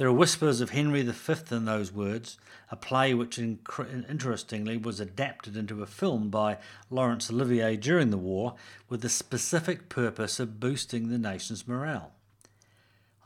There 0.00 0.08
are 0.08 0.12
whispers 0.12 0.62
of 0.62 0.70
Henry 0.70 1.02
V 1.02 1.34
in 1.54 1.66
those 1.66 1.92
words, 1.92 2.38
a 2.70 2.76
play 2.76 3.12
which 3.12 3.38
interestingly 3.38 4.78
was 4.78 4.98
adapted 4.98 5.58
into 5.58 5.82
a 5.82 5.86
film 5.86 6.30
by 6.30 6.56
Laurence 6.88 7.30
Olivier 7.30 7.76
during 7.76 8.08
the 8.08 8.16
war 8.16 8.54
with 8.88 9.02
the 9.02 9.10
specific 9.10 9.90
purpose 9.90 10.40
of 10.40 10.58
boosting 10.58 11.10
the 11.10 11.18
nation's 11.18 11.68
morale. 11.68 12.12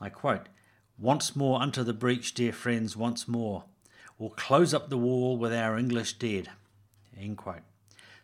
I 0.01 0.09
quote, 0.09 0.49
Once 0.99 1.33
more 1.33 1.61
unto 1.61 1.81
the 1.81 1.93
breach, 1.93 2.33
dear 2.33 2.51
friends, 2.51 2.97
once 2.97 3.25
more, 3.25 3.63
or 4.19 4.31
close 4.31 4.73
up 4.73 4.89
the 4.89 4.97
wall 4.97 5.37
with 5.37 5.53
our 5.53 5.77
English 5.77 6.15
dead. 6.15 6.49
End 7.17 7.37
quote. 7.37 7.63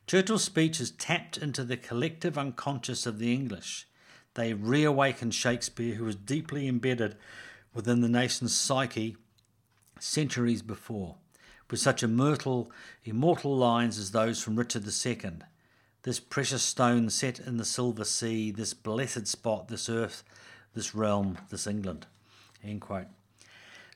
Churchill's 0.08 0.44
speech 0.44 0.80
has 0.80 0.92
tapped 0.92 1.38
into 1.38 1.64
the 1.64 1.78
collective 1.78 2.38
unconscious 2.38 3.06
of 3.06 3.18
the 3.18 3.34
English. 3.34 3.88
They 4.34 4.54
reawakened 4.54 5.34
Shakespeare, 5.34 5.96
who 5.96 6.04
was 6.04 6.18
deeply 6.18 6.68
embedded 6.68 7.16
within 7.74 8.02
the 8.02 8.10
nation's 8.10 8.56
psyche 8.56 9.16
centuries 10.00 10.62
before, 10.62 11.16
with 11.70 11.80
such 11.80 12.04
immortal, 12.04 12.72
immortal 13.04 13.56
lines 13.56 13.98
as 13.98 14.12
those 14.12 14.42
from 14.42 14.58
Richard 14.58 14.86
II. 14.86 15.32
This 16.04 16.20
precious 16.20 16.64
stone 16.64 17.10
set 17.10 17.40
in 17.40 17.58
the 17.58 17.66
silver 17.66 18.04
sea, 18.04 18.52
this 18.52 18.74
blessed 18.74 19.28
spot, 19.28 19.68
this 19.68 19.88
earth, 19.88 20.24
this 20.74 20.96
realm, 20.96 21.38
this 21.50 21.68
England. 21.68 22.08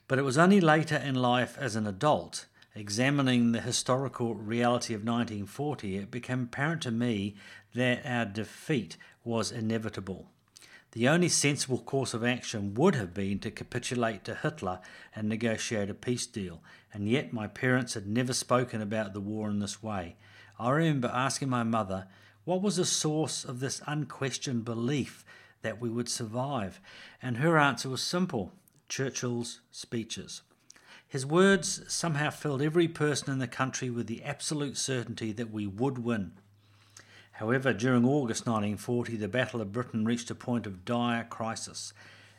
But 0.08 0.18
it 0.18 0.22
was 0.22 0.38
only 0.38 0.60
later 0.60 0.96
in 0.96 1.16
life 1.16 1.56
as 1.58 1.74
an 1.74 1.86
adult, 1.86 2.46
examining 2.76 3.52
the 3.52 3.60
historical 3.60 4.34
reality 4.34 4.94
of 4.94 5.00
1940, 5.00 5.96
it 5.96 6.10
became 6.10 6.42
apparent 6.44 6.82
to 6.82 6.90
me 6.90 7.34
that 7.74 8.04
our 8.04 8.24
defeat 8.24 8.96
was 9.24 9.50
inevitable. 9.50 10.30
The 10.96 11.08
only 11.08 11.28
sensible 11.28 11.80
course 11.80 12.14
of 12.14 12.24
action 12.24 12.72
would 12.72 12.94
have 12.94 13.12
been 13.12 13.38
to 13.40 13.50
capitulate 13.50 14.24
to 14.24 14.34
Hitler 14.34 14.80
and 15.14 15.28
negotiate 15.28 15.90
a 15.90 15.94
peace 15.94 16.26
deal, 16.26 16.62
and 16.90 17.06
yet 17.06 17.34
my 17.34 17.48
parents 17.48 17.92
had 17.92 18.06
never 18.06 18.32
spoken 18.32 18.80
about 18.80 19.12
the 19.12 19.20
war 19.20 19.50
in 19.50 19.58
this 19.58 19.82
way. 19.82 20.16
I 20.58 20.70
remember 20.70 21.10
asking 21.12 21.50
my 21.50 21.64
mother 21.64 22.06
what 22.44 22.62
was 22.62 22.76
the 22.76 22.86
source 22.86 23.44
of 23.44 23.60
this 23.60 23.82
unquestioned 23.86 24.64
belief 24.64 25.22
that 25.60 25.82
we 25.82 25.90
would 25.90 26.08
survive, 26.08 26.80
and 27.20 27.36
her 27.36 27.58
answer 27.58 27.90
was 27.90 28.00
simple 28.00 28.54
Churchill's 28.88 29.60
speeches. 29.70 30.40
His 31.06 31.26
words 31.26 31.82
somehow 31.88 32.30
filled 32.30 32.62
every 32.62 32.88
person 32.88 33.30
in 33.30 33.38
the 33.38 33.46
country 33.46 33.90
with 33.90 34.06
the 34.06 34.24
absolute 34.24 34.78
certainty 34.78 35.32
that 35.32 35.50
we 35.50 35.66
would 35.66 35.98
win. 35.98 36.32
However, 37.36 37.74
during 37.74 38.06
August 38.06 38.46
1940, 38.46 39.16
the 39.16 39.28
Battle 39.28 39.60
of 39.60 39.70
Britain 39.70 40.06
reached 40.06 40.30
a 40.30 40.34
point 40.34 40.66
of 40.66 40.86
dire 40.86 41.24
crisis. 41.24 41.92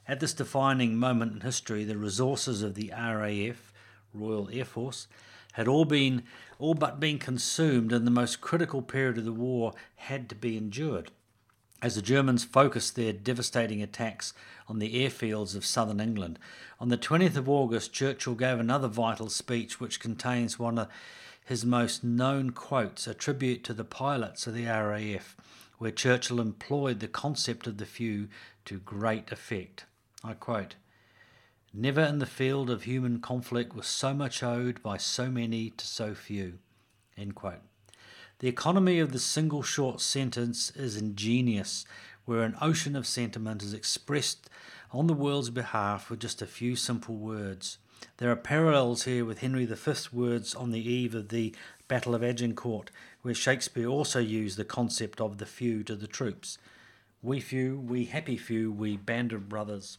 At 0.08 0.20
this 0.20 0.34
defining 0.34 0.98
moment 0.98 1.34
in 1.34 1.42
history, 1.42 1.84
the 1.84 1.98
resources 1.98 2.63
of 2.63 2.74
the 2.74 2.92
RAF, 2.92 3.72
Royal 4.12 4.50
Air 4.51 4.66
Force, 4.66 5.08
had 5.54 5.68
all 5.68 5.86
been 5.86 6.24
all 6.58 6.74
but 6.74 7.00
been 7.00 7.20
consumed, 7.20 7.94
and 7.94 8.08
the 8.08 8.12
most 8.12 8.42
critical 8.42 8.82
period 8.82 9.20
of 9.20 9.25
the 9.25 9.32
war 9.32 9.74
had 9.98 10.30
to 10.30 10.36
be 10.36 10.58
endured. 10.58 11.12
As 11.80 11.94
the 11.94 12.01
Germans 12.01 12.44
focused 12.44 12.96
their 12.96 13.13
devastating 13.13 13.84
attacks 13.84 14.34
on 14.68 14.80
the 14.80 14.96
airfields 14.96 15.56
of 15.56 15.63
southern 15.63 16.00
England, 16.00 16.39
on 16.80 16.89
the 16.89 16.98
20th 16.98 17.36
of 17.36 17.48
August, 17.48 17.94
Churchill 17.94 18.34
gave 18.34 18.60
another 18.60 18.88
vital 18.88 19.30
speech 19.30 19.80
which 19.80 20.00
contains 20.00 20.58
one 20.58 20.80
of 20.80 20.88
his 21.48 21.66
most 21.66 22.04
known 22.04 22.50
quotes, 22.50 23.08
a 23.08 23.13
tribute 23.13 23.63
to 23.63 23.74
the 23.74 23.86
pilots 23.86 24.48
of 24.48 24.54
the 24.54 24.66
RAF, 24.66 25.38
where 25.77 25.92
Churchill 25.92 26.42
employed 26.42 27.00
the 27.00 27.08
concept 27.08 27.68
of 27.68 27.77
the 27.77 27.86
few 27.86 28.27
to 28.66 28.80
great 28.80 29.32
effect. 29.32 29.86
I 30.25 30.34
quote, 30.34 30.75
Never 31.74 32.01
in 32.01 32.20
the 32.20 32.25
field 32.25 32.70
of 32.70 32.84
human 32.84 33.22
conflict 33.22 33.74
was 33.74 33.88
so 33.88 34.13
much 34.13 34.44
owed 34.44 34.84
by 34.84 34.98
so 34.98 35.32
many 35.32 35.70
to 35.70 35.88
so 35.88 36.13
few. 36.13 36.60
End 37.18 37.34
quote. 37.34 37.62
The 38.39 38.50
economy 38.50 39.00
of 39.00 39.13
the 39.13 39.20
single 39.20 39.63
short 39.63 40.01
sentence 40.01 40.72
is 40.72 40.98
ingenious, 40.98 41.86
where 42.25 42.42
an 42.42 42.58
ocean 42.60 42.94
of 42.94 43.08
sentiment 43.08 43.63
is 43.63 43.74
expressed 43.74 44.50
on 44.92 45.08
the 45.08 45.13
world's 45.13 45.50
behalf 45.50 46.10
with 46.10 46.20
just 46.20 46.42
a 46.42 46.46
few 46.46 46.75
simple 46.75 47.16
words. 47.16 47.77
There 48.18 48.32
are 48.32 48.36
parallels 48.36 49.04
here 49.04 49.24
with 49.25 49.39
Henry 49.39 49.66
V's 49.66 50.12
words 50.12 50.56
on 50.56 50.72
the 50.72 50.88
eve 50.88 51.13
of 51.13 51.30
the 51.30 51.54
Battle 51.88 52.16
of 52.16 52.24
Agincourt, 52.24 52.92
where 53.22 53.34
Shakespeare 53.34 53.88
also 53.88 54.20
used 54.20 54.58
the 54.58 54.66
concept 54.66 55.22
of 55.22 55.38
the 55.38 55.46
few 55.46 55.84
to 55.84 55.96
the 55.96 56.08
troops. 56.08 56.58
We 57.22 57.39
few, 57.39 57.80
we 57.80 58.06
happy 58.06 58.38
few, 58.38 58.72
we 58.72 58.98
band 58.98 59.34
of 59.34 59.50
brothers. 59.50 59.98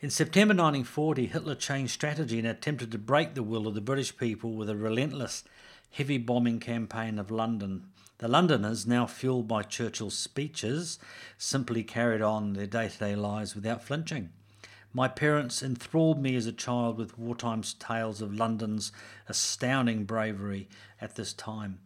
In 0.00 0.10
September 0.10 0.52
1940, 0.52 1.26
Hitler 1.26 1.54
changed 1.54 1.92
strategy 1.92 2.38
and 2.38 2.46
attempted 2.46 2.92
to 2.92 2.98
break 2.98 3.34
the 3.34 3.42
will 3.42 3.66
of 3.66 3.74
the 3.74 3.80
British 3.80 4.16
people 4.16 4.52
with 4.52 4.68
a 4.68 4.76
relentless, 4.76 5.44
heavy 5.90 6.18
bombing 6.18 6.60
campaign 6.60 7.18
of 7.18 7.30
London. 7.30 7.86
The 8.18 8.28
Londoners, 8.28 8.86
now 8.86 9.06
fueled 9.06 9.48
by 9.48 9.62
Churchill's 9.62 10.16
speeches, 10.16 10.98
simply 11.38 11.82
carried 11.82 12.20
on 12.20 12.52
their 12.52 12.66
day 12.66 12.88
to 12.88 12.98
day 12.98 13.16
lives 13.16 13.54
without 13.54 13.82
flinching. 13.82 14.30
My 14.96 15.08
parents 15.08 15.60
enthralled 15.60 16.22
me 16.22 16.36
as 16.36 16.46
a 16.46 16.52
child 16.52 16.98
with 16.98 17.18
wartime 17.18 17.64
tales 17.80 18.22
of 18.22 18.32
London's 18.32 18.92
astounding 19.28 20.04
bravery 20.04 20.68
at 21.00 21.16
this 21.16 21.32
time. 21.32 21.80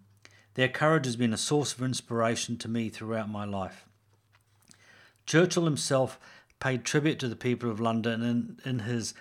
Their 0.53 0.69
courage 0.69 1.07
has 1.07 1.17
been 1.17 1.33
a 1.33 1.39
source 1.39 1.73
of 1.73 1.83
inspiration 1.83 2.59
to 2.59 2.69
me 2.69 2.91
throughout 2.91 3.31
my 3.31 3.47
life. 3.47 3.87
Churchill 5.25 5.65
himself 5.65 6.21
paid 6.61 6.85
tribute 6.85 7.19
to 7.21 7.29
the 7.29 7.37
people 7.37 7.71
of 7.71 7.81
London 7.81 8.23
in, 8.23 8.61
in 8.65 8.81
his 8.81 9.15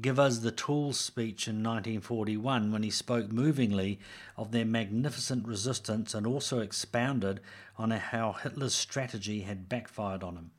Give 0.00 0.20
Us 0.20 0.38
the 0.38 0.52
Tools 0.52 1.00
speech 1.00 1.48
in 1.48 1.56
1941 1.56 2.70
when 2.70 2.84
he 2.84 2.90
spoke 2.90 3.32
movingly 3.32 3.98
of 4.36 4.52
their 4.52 4.64
magnificent 4.64 5.48
resistance 5.48 6.14
and 6.14 6.28
also 6.28 6.60
expounded 6.60 7.40
on 7.76 7.90
how 7.90 8.32
Hitler's 8.32 8.74
strategy 8.74 9.40
had 9.40 9.68
backfired 9.68 10.22
on 10.22 10.36
him. 10.36 10.50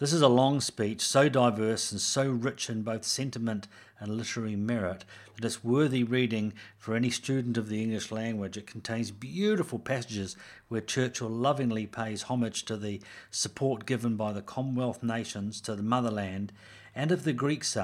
This 0.00 0.14
is 0.14 0.22
a 0.22 0.28
long 0.28 0.62
speech, 0.62 1.02
so 1.02 1.28
diverse 1.28 1.92
and 1.92 2.00
so 2.00 2.26
rich 2.30 2.70
in 2.70 2.80
both 2.80 3.04
sentiment 3.04 3.68
and 3.98 4.16
literary 4.16 4.56
merit 4.56 5.04
that 5.36 5.44
it's 5.44 5.62
worthy 5.62 6.04
reading 6.04 6.54
for 6.78 6.94
any 6.94 7.10
student 7.10 7.58
of 7.58 7.68
the 7.68 7.82
English 7.82 8.10
language. 8.10 8.56
It 8.56 8.66
contains 8.66 9.10
beautiful 9.10 9.78
passages 9.78 10.38
where 10.68 10.80
Churchill 10.80 11.28
lovingly 11.28 11.86
pays 11.86 12.22
homage 12.22 12.64
to 12.64 12.78
the 12.78 13.02
support 13.30 13.84
given 13.84 14.16
by 14.16 14.32
the 14.32 14.40
Commonwealth 14.40 15.02
nations 15.02 15.60
to 15.60 15.76
the 15.76 15.82
motherland 15.82 16.54
and 16.94 17.12
of 17.12 17.24
the 17.24 17.34
Greeks' 17.34 17.76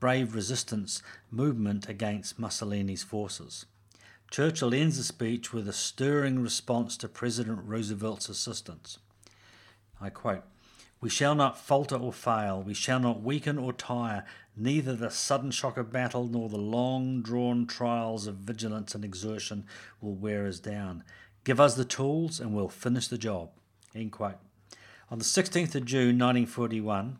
brave 0.00 0.34
resistance 0.34 1.02
movement 1.30 1.88
against 1.88 2.38
Mussolini's 2.38 3.02
forces. 3.02 3.64
Churchill 4.30 4.74
ends 4.74 4.98
the 4.98 5.02
speech 5.02 5.54
with 5.54 5.66
a 5.66 5.72
stirring 5.72 6.40
response 6.40 6.98
to 6.98 7.08
President 7.08 7.60
Roosevelt's 7.64 8.28
assistance. 8.28 8.98
I 9.98 10.10
quote, 10.10 10.44
we 11.04 11.10
shall 11.10 11.34
not 11.34 11.58
falter 11.58 11.96
or 11.96 12.14
fail, 12.14 12.62
we 12.62 12.72
shall 12.72 12.98
not 12.98 13.20
weaken 13.20 13.58
or 13.58 13.74
tire, 13.74 14.24
neither 14.56 14.96
the 14.96 15.10
sudden 15.10 15.50
shock 15.50 15.76
of 15.76 15.92
battle 15.92 16.26
nor 16.26 16.48
the 16.48 16.56
long 16.56 17.20
drawn 17.20 17.66
trials 17.66 18.26
of 18.26 18.36
vigilance 18.36 18.94
and 18.94 19.04
exertion 19.04 19.66
will 20.00 20.14
wear 20.14 20.46
us 20.46 20.58
down. 20.58 21.04
Give 21.44 21.60
us 21.60 21.74
the 21.74 21.84
tools 21.84 22.40
and 22.40 22.54
we'll 22.54 22.70
finish 22.70 23.08
the 23.08 23.18
job. 23.18 23.50
End 23.94 24.12
quote. 24.12 24.38
On 25.10 25.18
the 25.18 25.26
16th 25.26 25.74
of 25.74 25.84
June 25.84 26.18
1941, 26.18 27.18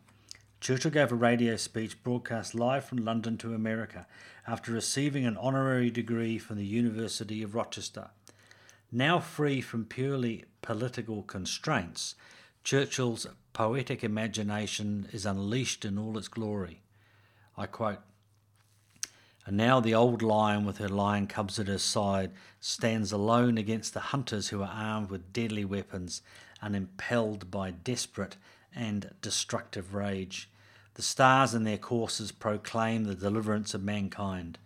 Churchill 0.59 0.89
gave 0.89 1.11
a 1.11 1.15
radio 1.15 1.55
speech 1.55 2.01
broadcast 2.01 2.55
live 2.55 2.85
from 2.85 3.05
London 3.05 3.37
to 3.37 3.53
America 3.53 4.07
after 4.47 4.71
receiving 4.71 5.27
an 5.27 5.37
honorary 5.37 5.91
degree 5.91 6.39
from 6.39 6.57
the 6.57 6.65
University 6.65 7.43
of 7.43 7.53
Rochester. 7.53 8.09
Now 8.91 9.19
free 9.19 9.61
from 9.61 9.85
purely 9.85 10.45
political 10.63 11.21
constraints, 11.21 12.15
Churchill's 12.65 13.27
poetic 13.53 14.03
imagination 14.03 15.07
is 15.11 15.23
unleashed 15.23 15.85
in 15.85 15.99
all 15.99 16.17
its 16.17 16.27
glory. 16.27 16.81
I 17.55 17.67
quote, 17.67 17.99
And 19.45 19.55
now 19.55 19.79
the 19.79 19.93
old 19.93 20.23
lion 20.23 20.65
with 20.65 20.79
her 20.79 20.89
lion 20.89 21.27
cubs 21.27 21.59
at 21.59 21.67
her 21.67 21.77
side 21.77 22.31
stands 22.59 23.11
alone 23.11 23.59
against 23.59 23.93
the 23.93 23.99
hunters 23.99 24.47
who 24.47 24.63
are 24.63 24.73
armed 24.73 25.11
with 25.11 25.31
deadly 25.31 25.63
weapons 25.63 26.23
and 26.59 26.75
impelled 26.75 27.51
by 27.51 27.69
desperate 27.69 28.35
and 28.75 29.11
destructive 29.21 29.93
rage. 29.93 30.49
The 30.95 31.03
stars 31.03 31.53
in 31.53 31.65
their 31.65 31.77
courses 31.77 32.31
proclaim 32.31 33.03
the 33.03 33.13
deliverance 33.13 33.75
of 33.75 33.83
mankind. 33.83 34.57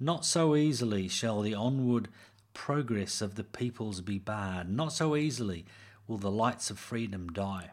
Not 0.00 0.24
so 0.24 0.56
easily 0.56 1.08
shall 1.08 1.42
the 1.42 1.54
onward 1.54 2.08
progress 2.54 3.20
of 3.20 3.34
the 3.34 3.44
peoples 3.44 4.00
be 4.00 4.18
barred. 4.18 4.70
Not 4.70 4.94
so 4.94 5.14
easily 5.14 5.66
will 6.06 6.18
the 6.18 6.30
lights 6.30 6.70
of 6.70 6.78
freedom 6.78 7.28
die. 7.28 7.70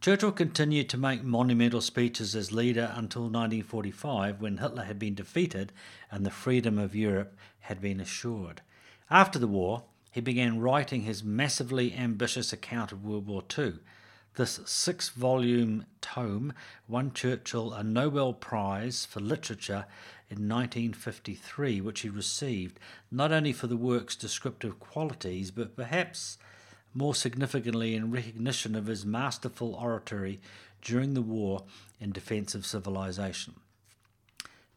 Churchill 0.00 0.32
continued 0.32 0.88
to 0.88 0.96
make 0.96 1.22
monumental 1.22 1.82
speeches 1.82 2.34
as 2.34 2.52
leader 2.52 2.92
until 2.94 3.22
1945 3.22 4.40
when 4.40 4.56
Hitler 4.56 4.84
had 4.84 4.98
been 4.98 5.14
defeated 5.14 5.72
and 6.10 6.24
the 6.24 6.30
freedom 6.30 6.78
of 6.78 6.94
Europe 6.94 7.36
had 7.60 7.82
been 7.82 8.00
assured. 8.00 8.62
After 9.10 9.38
the 9.38 9.46
war, 9.46 9.84
he 10.10 10.20
began 10.20 10.58
writing 10.58 11.02
his 11.02 11.22
massively 11.22 11.94
ambitious 11.94 12.52
account 12.52 12.92
of 12.92 13.04
World 13.04 13.26
War 13.26 13.44
II. 13.56 13.74
This 14.36 14.60
six 14.64 15.08
volume 15.10 15.84
tome 16.00 16.52
won 16.88 17.12
Churchill 17.12 17.72
a 17.72 17.82
Nobel 17.82 18.32
Prize 18.32 19.04
for 19.04 19.20
Literature 19.20 19.86
in 20.30 20.48
1953, 20.48 21.80
which 21.80 22.00
he 22.00 22.08
received 22.08 22.78
not 23.10 23.32
only 23.32 23.52
for 23.52 23.66
the 23.66 23.76
work's 23.76 24.16
descriptive 24.16 24.80
qualities, 24.80 25.50
but 25.50 25.76
perhaps 25.76 26.38
more 26.94 27.14
significantly 27.14 27.94
in 27.94 28.10
recognition 28.10 28.74
of 28.74 28.86
his 28.86 29.06
masterful 29.06 29.74
oratory 29.74 30.40
during 30.82 31.14
the 31.14 31.22
war 31.22 31.64
in 32.00 32.12
defence 32.12 32.54
of 32.54 32.66
civilization. 32.66 33.54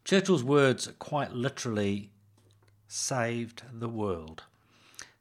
Churchill's 0.06 0.44
words 0.44 0.92
quite 1.00 1.32
literally 1.32 2.10
saved 2.88 3.64
the 3.72 3.90
world, 3.90 4.44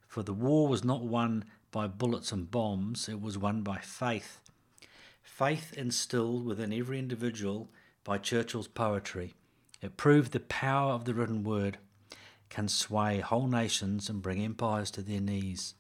for 0.07 0.23
the 0.23 0.35
war 0.35 0.69
was 0.69 0.85
not 0.85 1.03
won 1.03 1.45
by 1.71 1.87
bullets 1.87 2.33
and 2.33 2.51
bombs, 2.51 3.09
it 3.09 3.21
was 3.21 3.39
won 3.39 3.63
by 3.63 3.79
faith. 3.79 4.41
Faith 5.23 5.73
instilled 5.73 6.45
within 6.45 6.73
every 6.73 6.99
individual 6.99 7.71
by 8.05 8.19
Churchill's 8.19 8.69
poetry. 8.69 9.33
It 9.81 9.97
proved 9.97 10.33
the 10.33 10.41
power 10.41 10.93
of 10.93 11.05
the 11.05 11.15
written 11.15 11.43
word 11.43 11.79
can 12.51 12.69
sway 12.69 13.21
whole 13.21 13.47
nations 13.47 14.11
and 14.11 14.21
bring 14.21 14.43
empires 14.43 14.91
to 14.91 15.01
their 15.01 15.21
knees. 15.21 15.75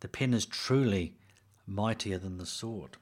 The 0.00 0.08
pen 0.08 0.34
is 0.34 0.46
truly 0.46 1.14
mightier 1.66 2.18
than 2.18 2.38
the 2.38 2.46
sword. 2.46 2.96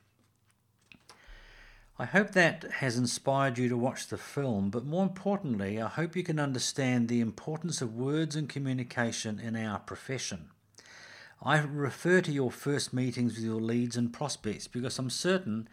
I 1.99 2.05
hope 2.05 2.33
that 2.33 2.65
has 2.81 2.99
inspired 2.99 3.57
you 3.57 3.71
to 3.71 3.77
watch 3.77 4.09
the 4.09 4.19
film, 4.19 4.69
but 4.69 4.85
more 4.85 5.03
importantly, 5.03 5.81
I 5.81 5.89
hope 5.89 6.15
you 6.15 6.23
can 6.23 6.39
understand 6.39 7.09
the 7.09 7.21
importance 7.21 7.81
of 7.81 7.95
words 7.95 8.37
and 8.37 8.51
communication 8.51 9.41
in 9.41 9.57
our 9.57 9.79
profession. 9.79 10.51
I 11.43 11.59
refer 11.59 12.21
to 12.23 12.33
your 12.33 12.51
first 12.51 12.93
meetings 12.93 13.37
with 13.37 13.45
your 13.45 13.61
leads 13.61 13.97
and 13.97 14.13
prospects 14.13 14.67
because 14.67 14.99
I'm 14.99 15.09
certain 15.11 15.69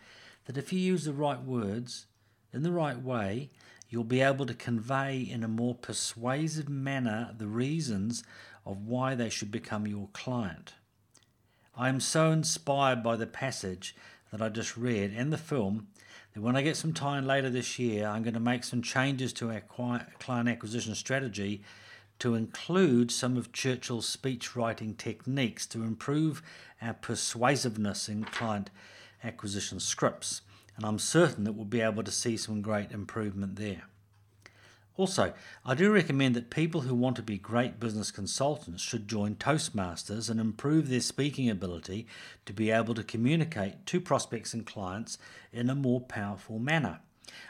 that 0.45 0.57
if 0.57 0.71
you 0.71 0.79
use 0.79 1.05
the 1.05 1.13
right 1.13 1.41
words 1.41 2.05
in 2.53 2.63
the 2.63 2.71
right 2.71 3.01
way, 3.01 3.49
you'll 3.89 4.03
be 4.03 4.21
able 4.21 4.45
to 4.45 4.53
convey 4.53 5.19
in 5.19 5.43
a 5.43 5.47
more 5.47 5.75
persuasive 5.75 6.69
manner 6.69 7.33
the 7.37 7.47
reasons 7.47 8.23
of 8.65 8.85
why 8.85 9.13
they 9.13 9.29
should 9.29 9.51
become 9.51 9.87
your 9.87 10.07
client. 10.13 10.73
I 11.75 11.89
am 11.89 11.99
so 11.99 12.31
inspired 12.31 13.01
by 13.01 13.15
the 13.15 13.25
passage 13.25 13.95
that 14.31 14.41
I 14.41 14.49
just 14.49 14.77
read 14.77 15.11
and 15.15 15.33
the 15.33 15.37
film 15.37 15.87
that 16.33 16.41
when 16.41 16.55
I 16.55 16.61
get 16.61 16.77
some 16.77 16.93
time 16.93 17.25
later 17.25 17.49
this 17.49 17.79
year, 17.79 18.07
I'm 18.07 18.21
going 18.23 18.35
to 18.35 18.39
make 18.39 18.63
some 18.63 18.81
changes 18.81 19.33
to 19.33 19.51
our 19.51 19.61
client 19.61 20.49
acquisition 20.49 20.93
strategy 20.93 21.63
to 22.19 22.35
include 22.35 23.11
some 23.11 23.37
of 23.37 23.51
Churchill's 23.51 24.07
speech 24.07 24.55
writing 24.55 24.93
techniques 24.93 25.65
to 25.67 25.83
improve 25.83 26.43
our 26.81 26.93
persuasiveness 26.93 28.07
in 28.07 28.23
client 28.23 28.69
acquisition 29.23 29.79
scripts. 29.79 30.41
And 30.75 30.85
I'm 30.85 30.99
certain 30.99 31.43
that 31.43 31.53
we'll 31.53 31.65
be 31.65 31.81
able 31.81 32.03
to 32.03 32.11
see 32.11 32.37
some 32.37 32.61
great 32.61 32.91
improvement 32.91 33.55
there. 33.55 33.83
Also, 34.95 35.33
I 35.65 35.73
do 35.73 35.91
recommend 35.91 36.35
that 36.35 36.51
people 36.51 36.81
who 36.81 36.93
want 36.93 37.15
to 37.15 37.23
be 37.23 37.39
great 37.39 37.79
business 37.79 38.11
consultants 38.11 38.83
should 38.83 39.07
join 39.07 39.35
Toastmasters 39.35 40.29
and 40.29 40.39
improve 40.39 40.87
their 40.87 40.99
speaking 40.99 41.49
ability 41.49 42.05
to 42.45 42.53
be 42.53 42.69
able 42.69 42.93
to 42.93 43.03
communicate 43.03 43.87
to 43.87 43.99
prospects 43.99 44.53
and 44.53 44.67
clients 44.67 45.17
in 45.51 45.67
a 45.67 45.75
more 45.75 45.99
powerful 45.99 46.59
manner. 46.59 46.99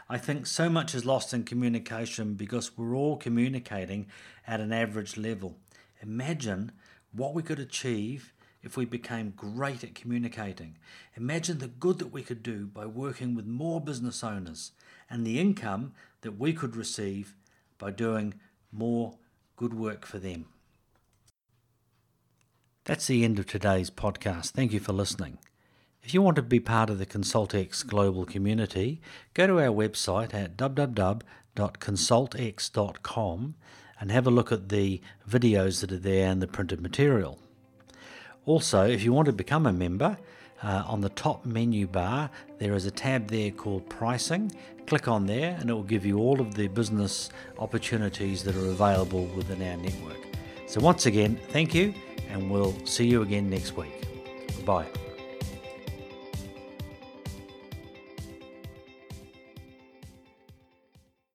I 0.10 0.20
think 0.20 0.48
so 0.48 0.70
much 0.70 0.96
is 0.96 1.06
lost 1.06 1.34
in 1.34 1.44
communication 1.44 2.36
because 2.36 2.78
we're 2.78 2.96
all 2.96 3.18
communicating 3.18 4.08
at 4.48 4.62
an 4.62 4.72
average 4.72 5.18
level. 5.18 5.58
Imagine 6.02 6.72
what 7.12 7.34
we 7.34 7.44
could 7.44 7.60
achieve 7.60 8.34
if 8.62 8.78
we 8.78 8.86
became 8.86 9.34
great 9.36 9.84
at 9.84 9.96
communicating. 9.96 10.78
Imagine 11.18 11.58
the 11.58 11.68
good 11.68 12.00
that 12.00 12.14
we 12.14 12.24
could 12.24 12.42
do 12.42 12.66
by 12.68 12.86
working 12.86 13.36
with 13.36 13.46
more 13.46 13.82
business 13.82 14.24
owners 14.24 14.72
and 15.10 15.26
the 15.26 15.40
income 15.40 15.94
that 16.24 16.40
we 16.40 16.52
could 16.52 16.76
receive 16.76 17.36
by 17.78 17.92
doing 17.92 18.34
more 18.72 19.18
good 19.56 19.74
work 19.74 20.06
for 20.06 20.20
them. 20.20 20.48
That's 22.86 23.08
the 23.08 23.24
end 23.24 23.40
of 23.40 23.46
today's 23.46 23.90
podcast. 23.90 24.52
Thank 24.52 24.74
you 24.74 24.82
for 24.82 24.92
listening. 24.92 25.38
If 26.02 26.14
you 26.14 26.22
want 26.22 26.36
to 26.36 26.42
be 26.42 26.60
part 26.60 26.90
of 26.90 27.00
the 27.00 27.06
ConsultX 27.06 27.88
global 27.88 28.26
community, 28.26 29.00
go 29.34 29.48
to 29.48 29.62
our 29.62 29.68
website 29.68 30.34
at 30.34 30.58
www.consultx.com 30.58 33.56
and 34.00 34.12
have 34.12 34.28
a 34.28 34.32
look 34.32 34.52
at 34.52 34.68
the 34.68 35.00
videos 35.30 35.80
that 35.80 35.94
are 35.94 35.98
there 35.98 36.30
and 36.30 36.42
the 36.42 36.48
printed 36.48 36.82
material. 36.82 37.40
Also, 38.46 38.86
if 38.86 39.02
you 39.02 39.14
want 39.14 39.28
to 39.28 39.32
become 39.32 39.66
a 39.66 39.72
member, 39.72 40.18
uh, 40.64 40.84
on 40.88 41.02
the 41.02 41.10
top 41.10 41.46
menu 41.46 41.88
bar, 41.88 42.30
there 42.58 42.74
is 42.74 42.86
a 42.86 42.92
tab 42.92 43.28
there 43.28 43.52
called 43.52 43.88
Pricing. 43.90 44.52
Click 44.88 45.08
on 45.08 45.26
there, 45.26 45.58
and 45.60 45.70
it 45.70 45.74
will 45.74 45.84
give 45.84 46.06
you 46.06 46.20
all 46.20 46.42
of 46.42 46.56
the 46.56 46.68
business 46.68 47.30
opportunities 47.60 48.44
that 48.44 48.56
are 48.56 48.68
available 48.68 49.26
within 49.28 49.62
our 49.62 49.78
network. 49.78 50.20
So, 50.68 50.82
once 50.82 51.06
again, 51.06 51.40
thank 51.50 51.74
you, 51.74 51.94
and 52.30 52.50
we'll 52.50 52.76
see 52.86 53.06
you 53.06 53.22
again 53.22 53.50
next 53.50 53.76
week. 53.76 54.08
Bye. 54.66 55.03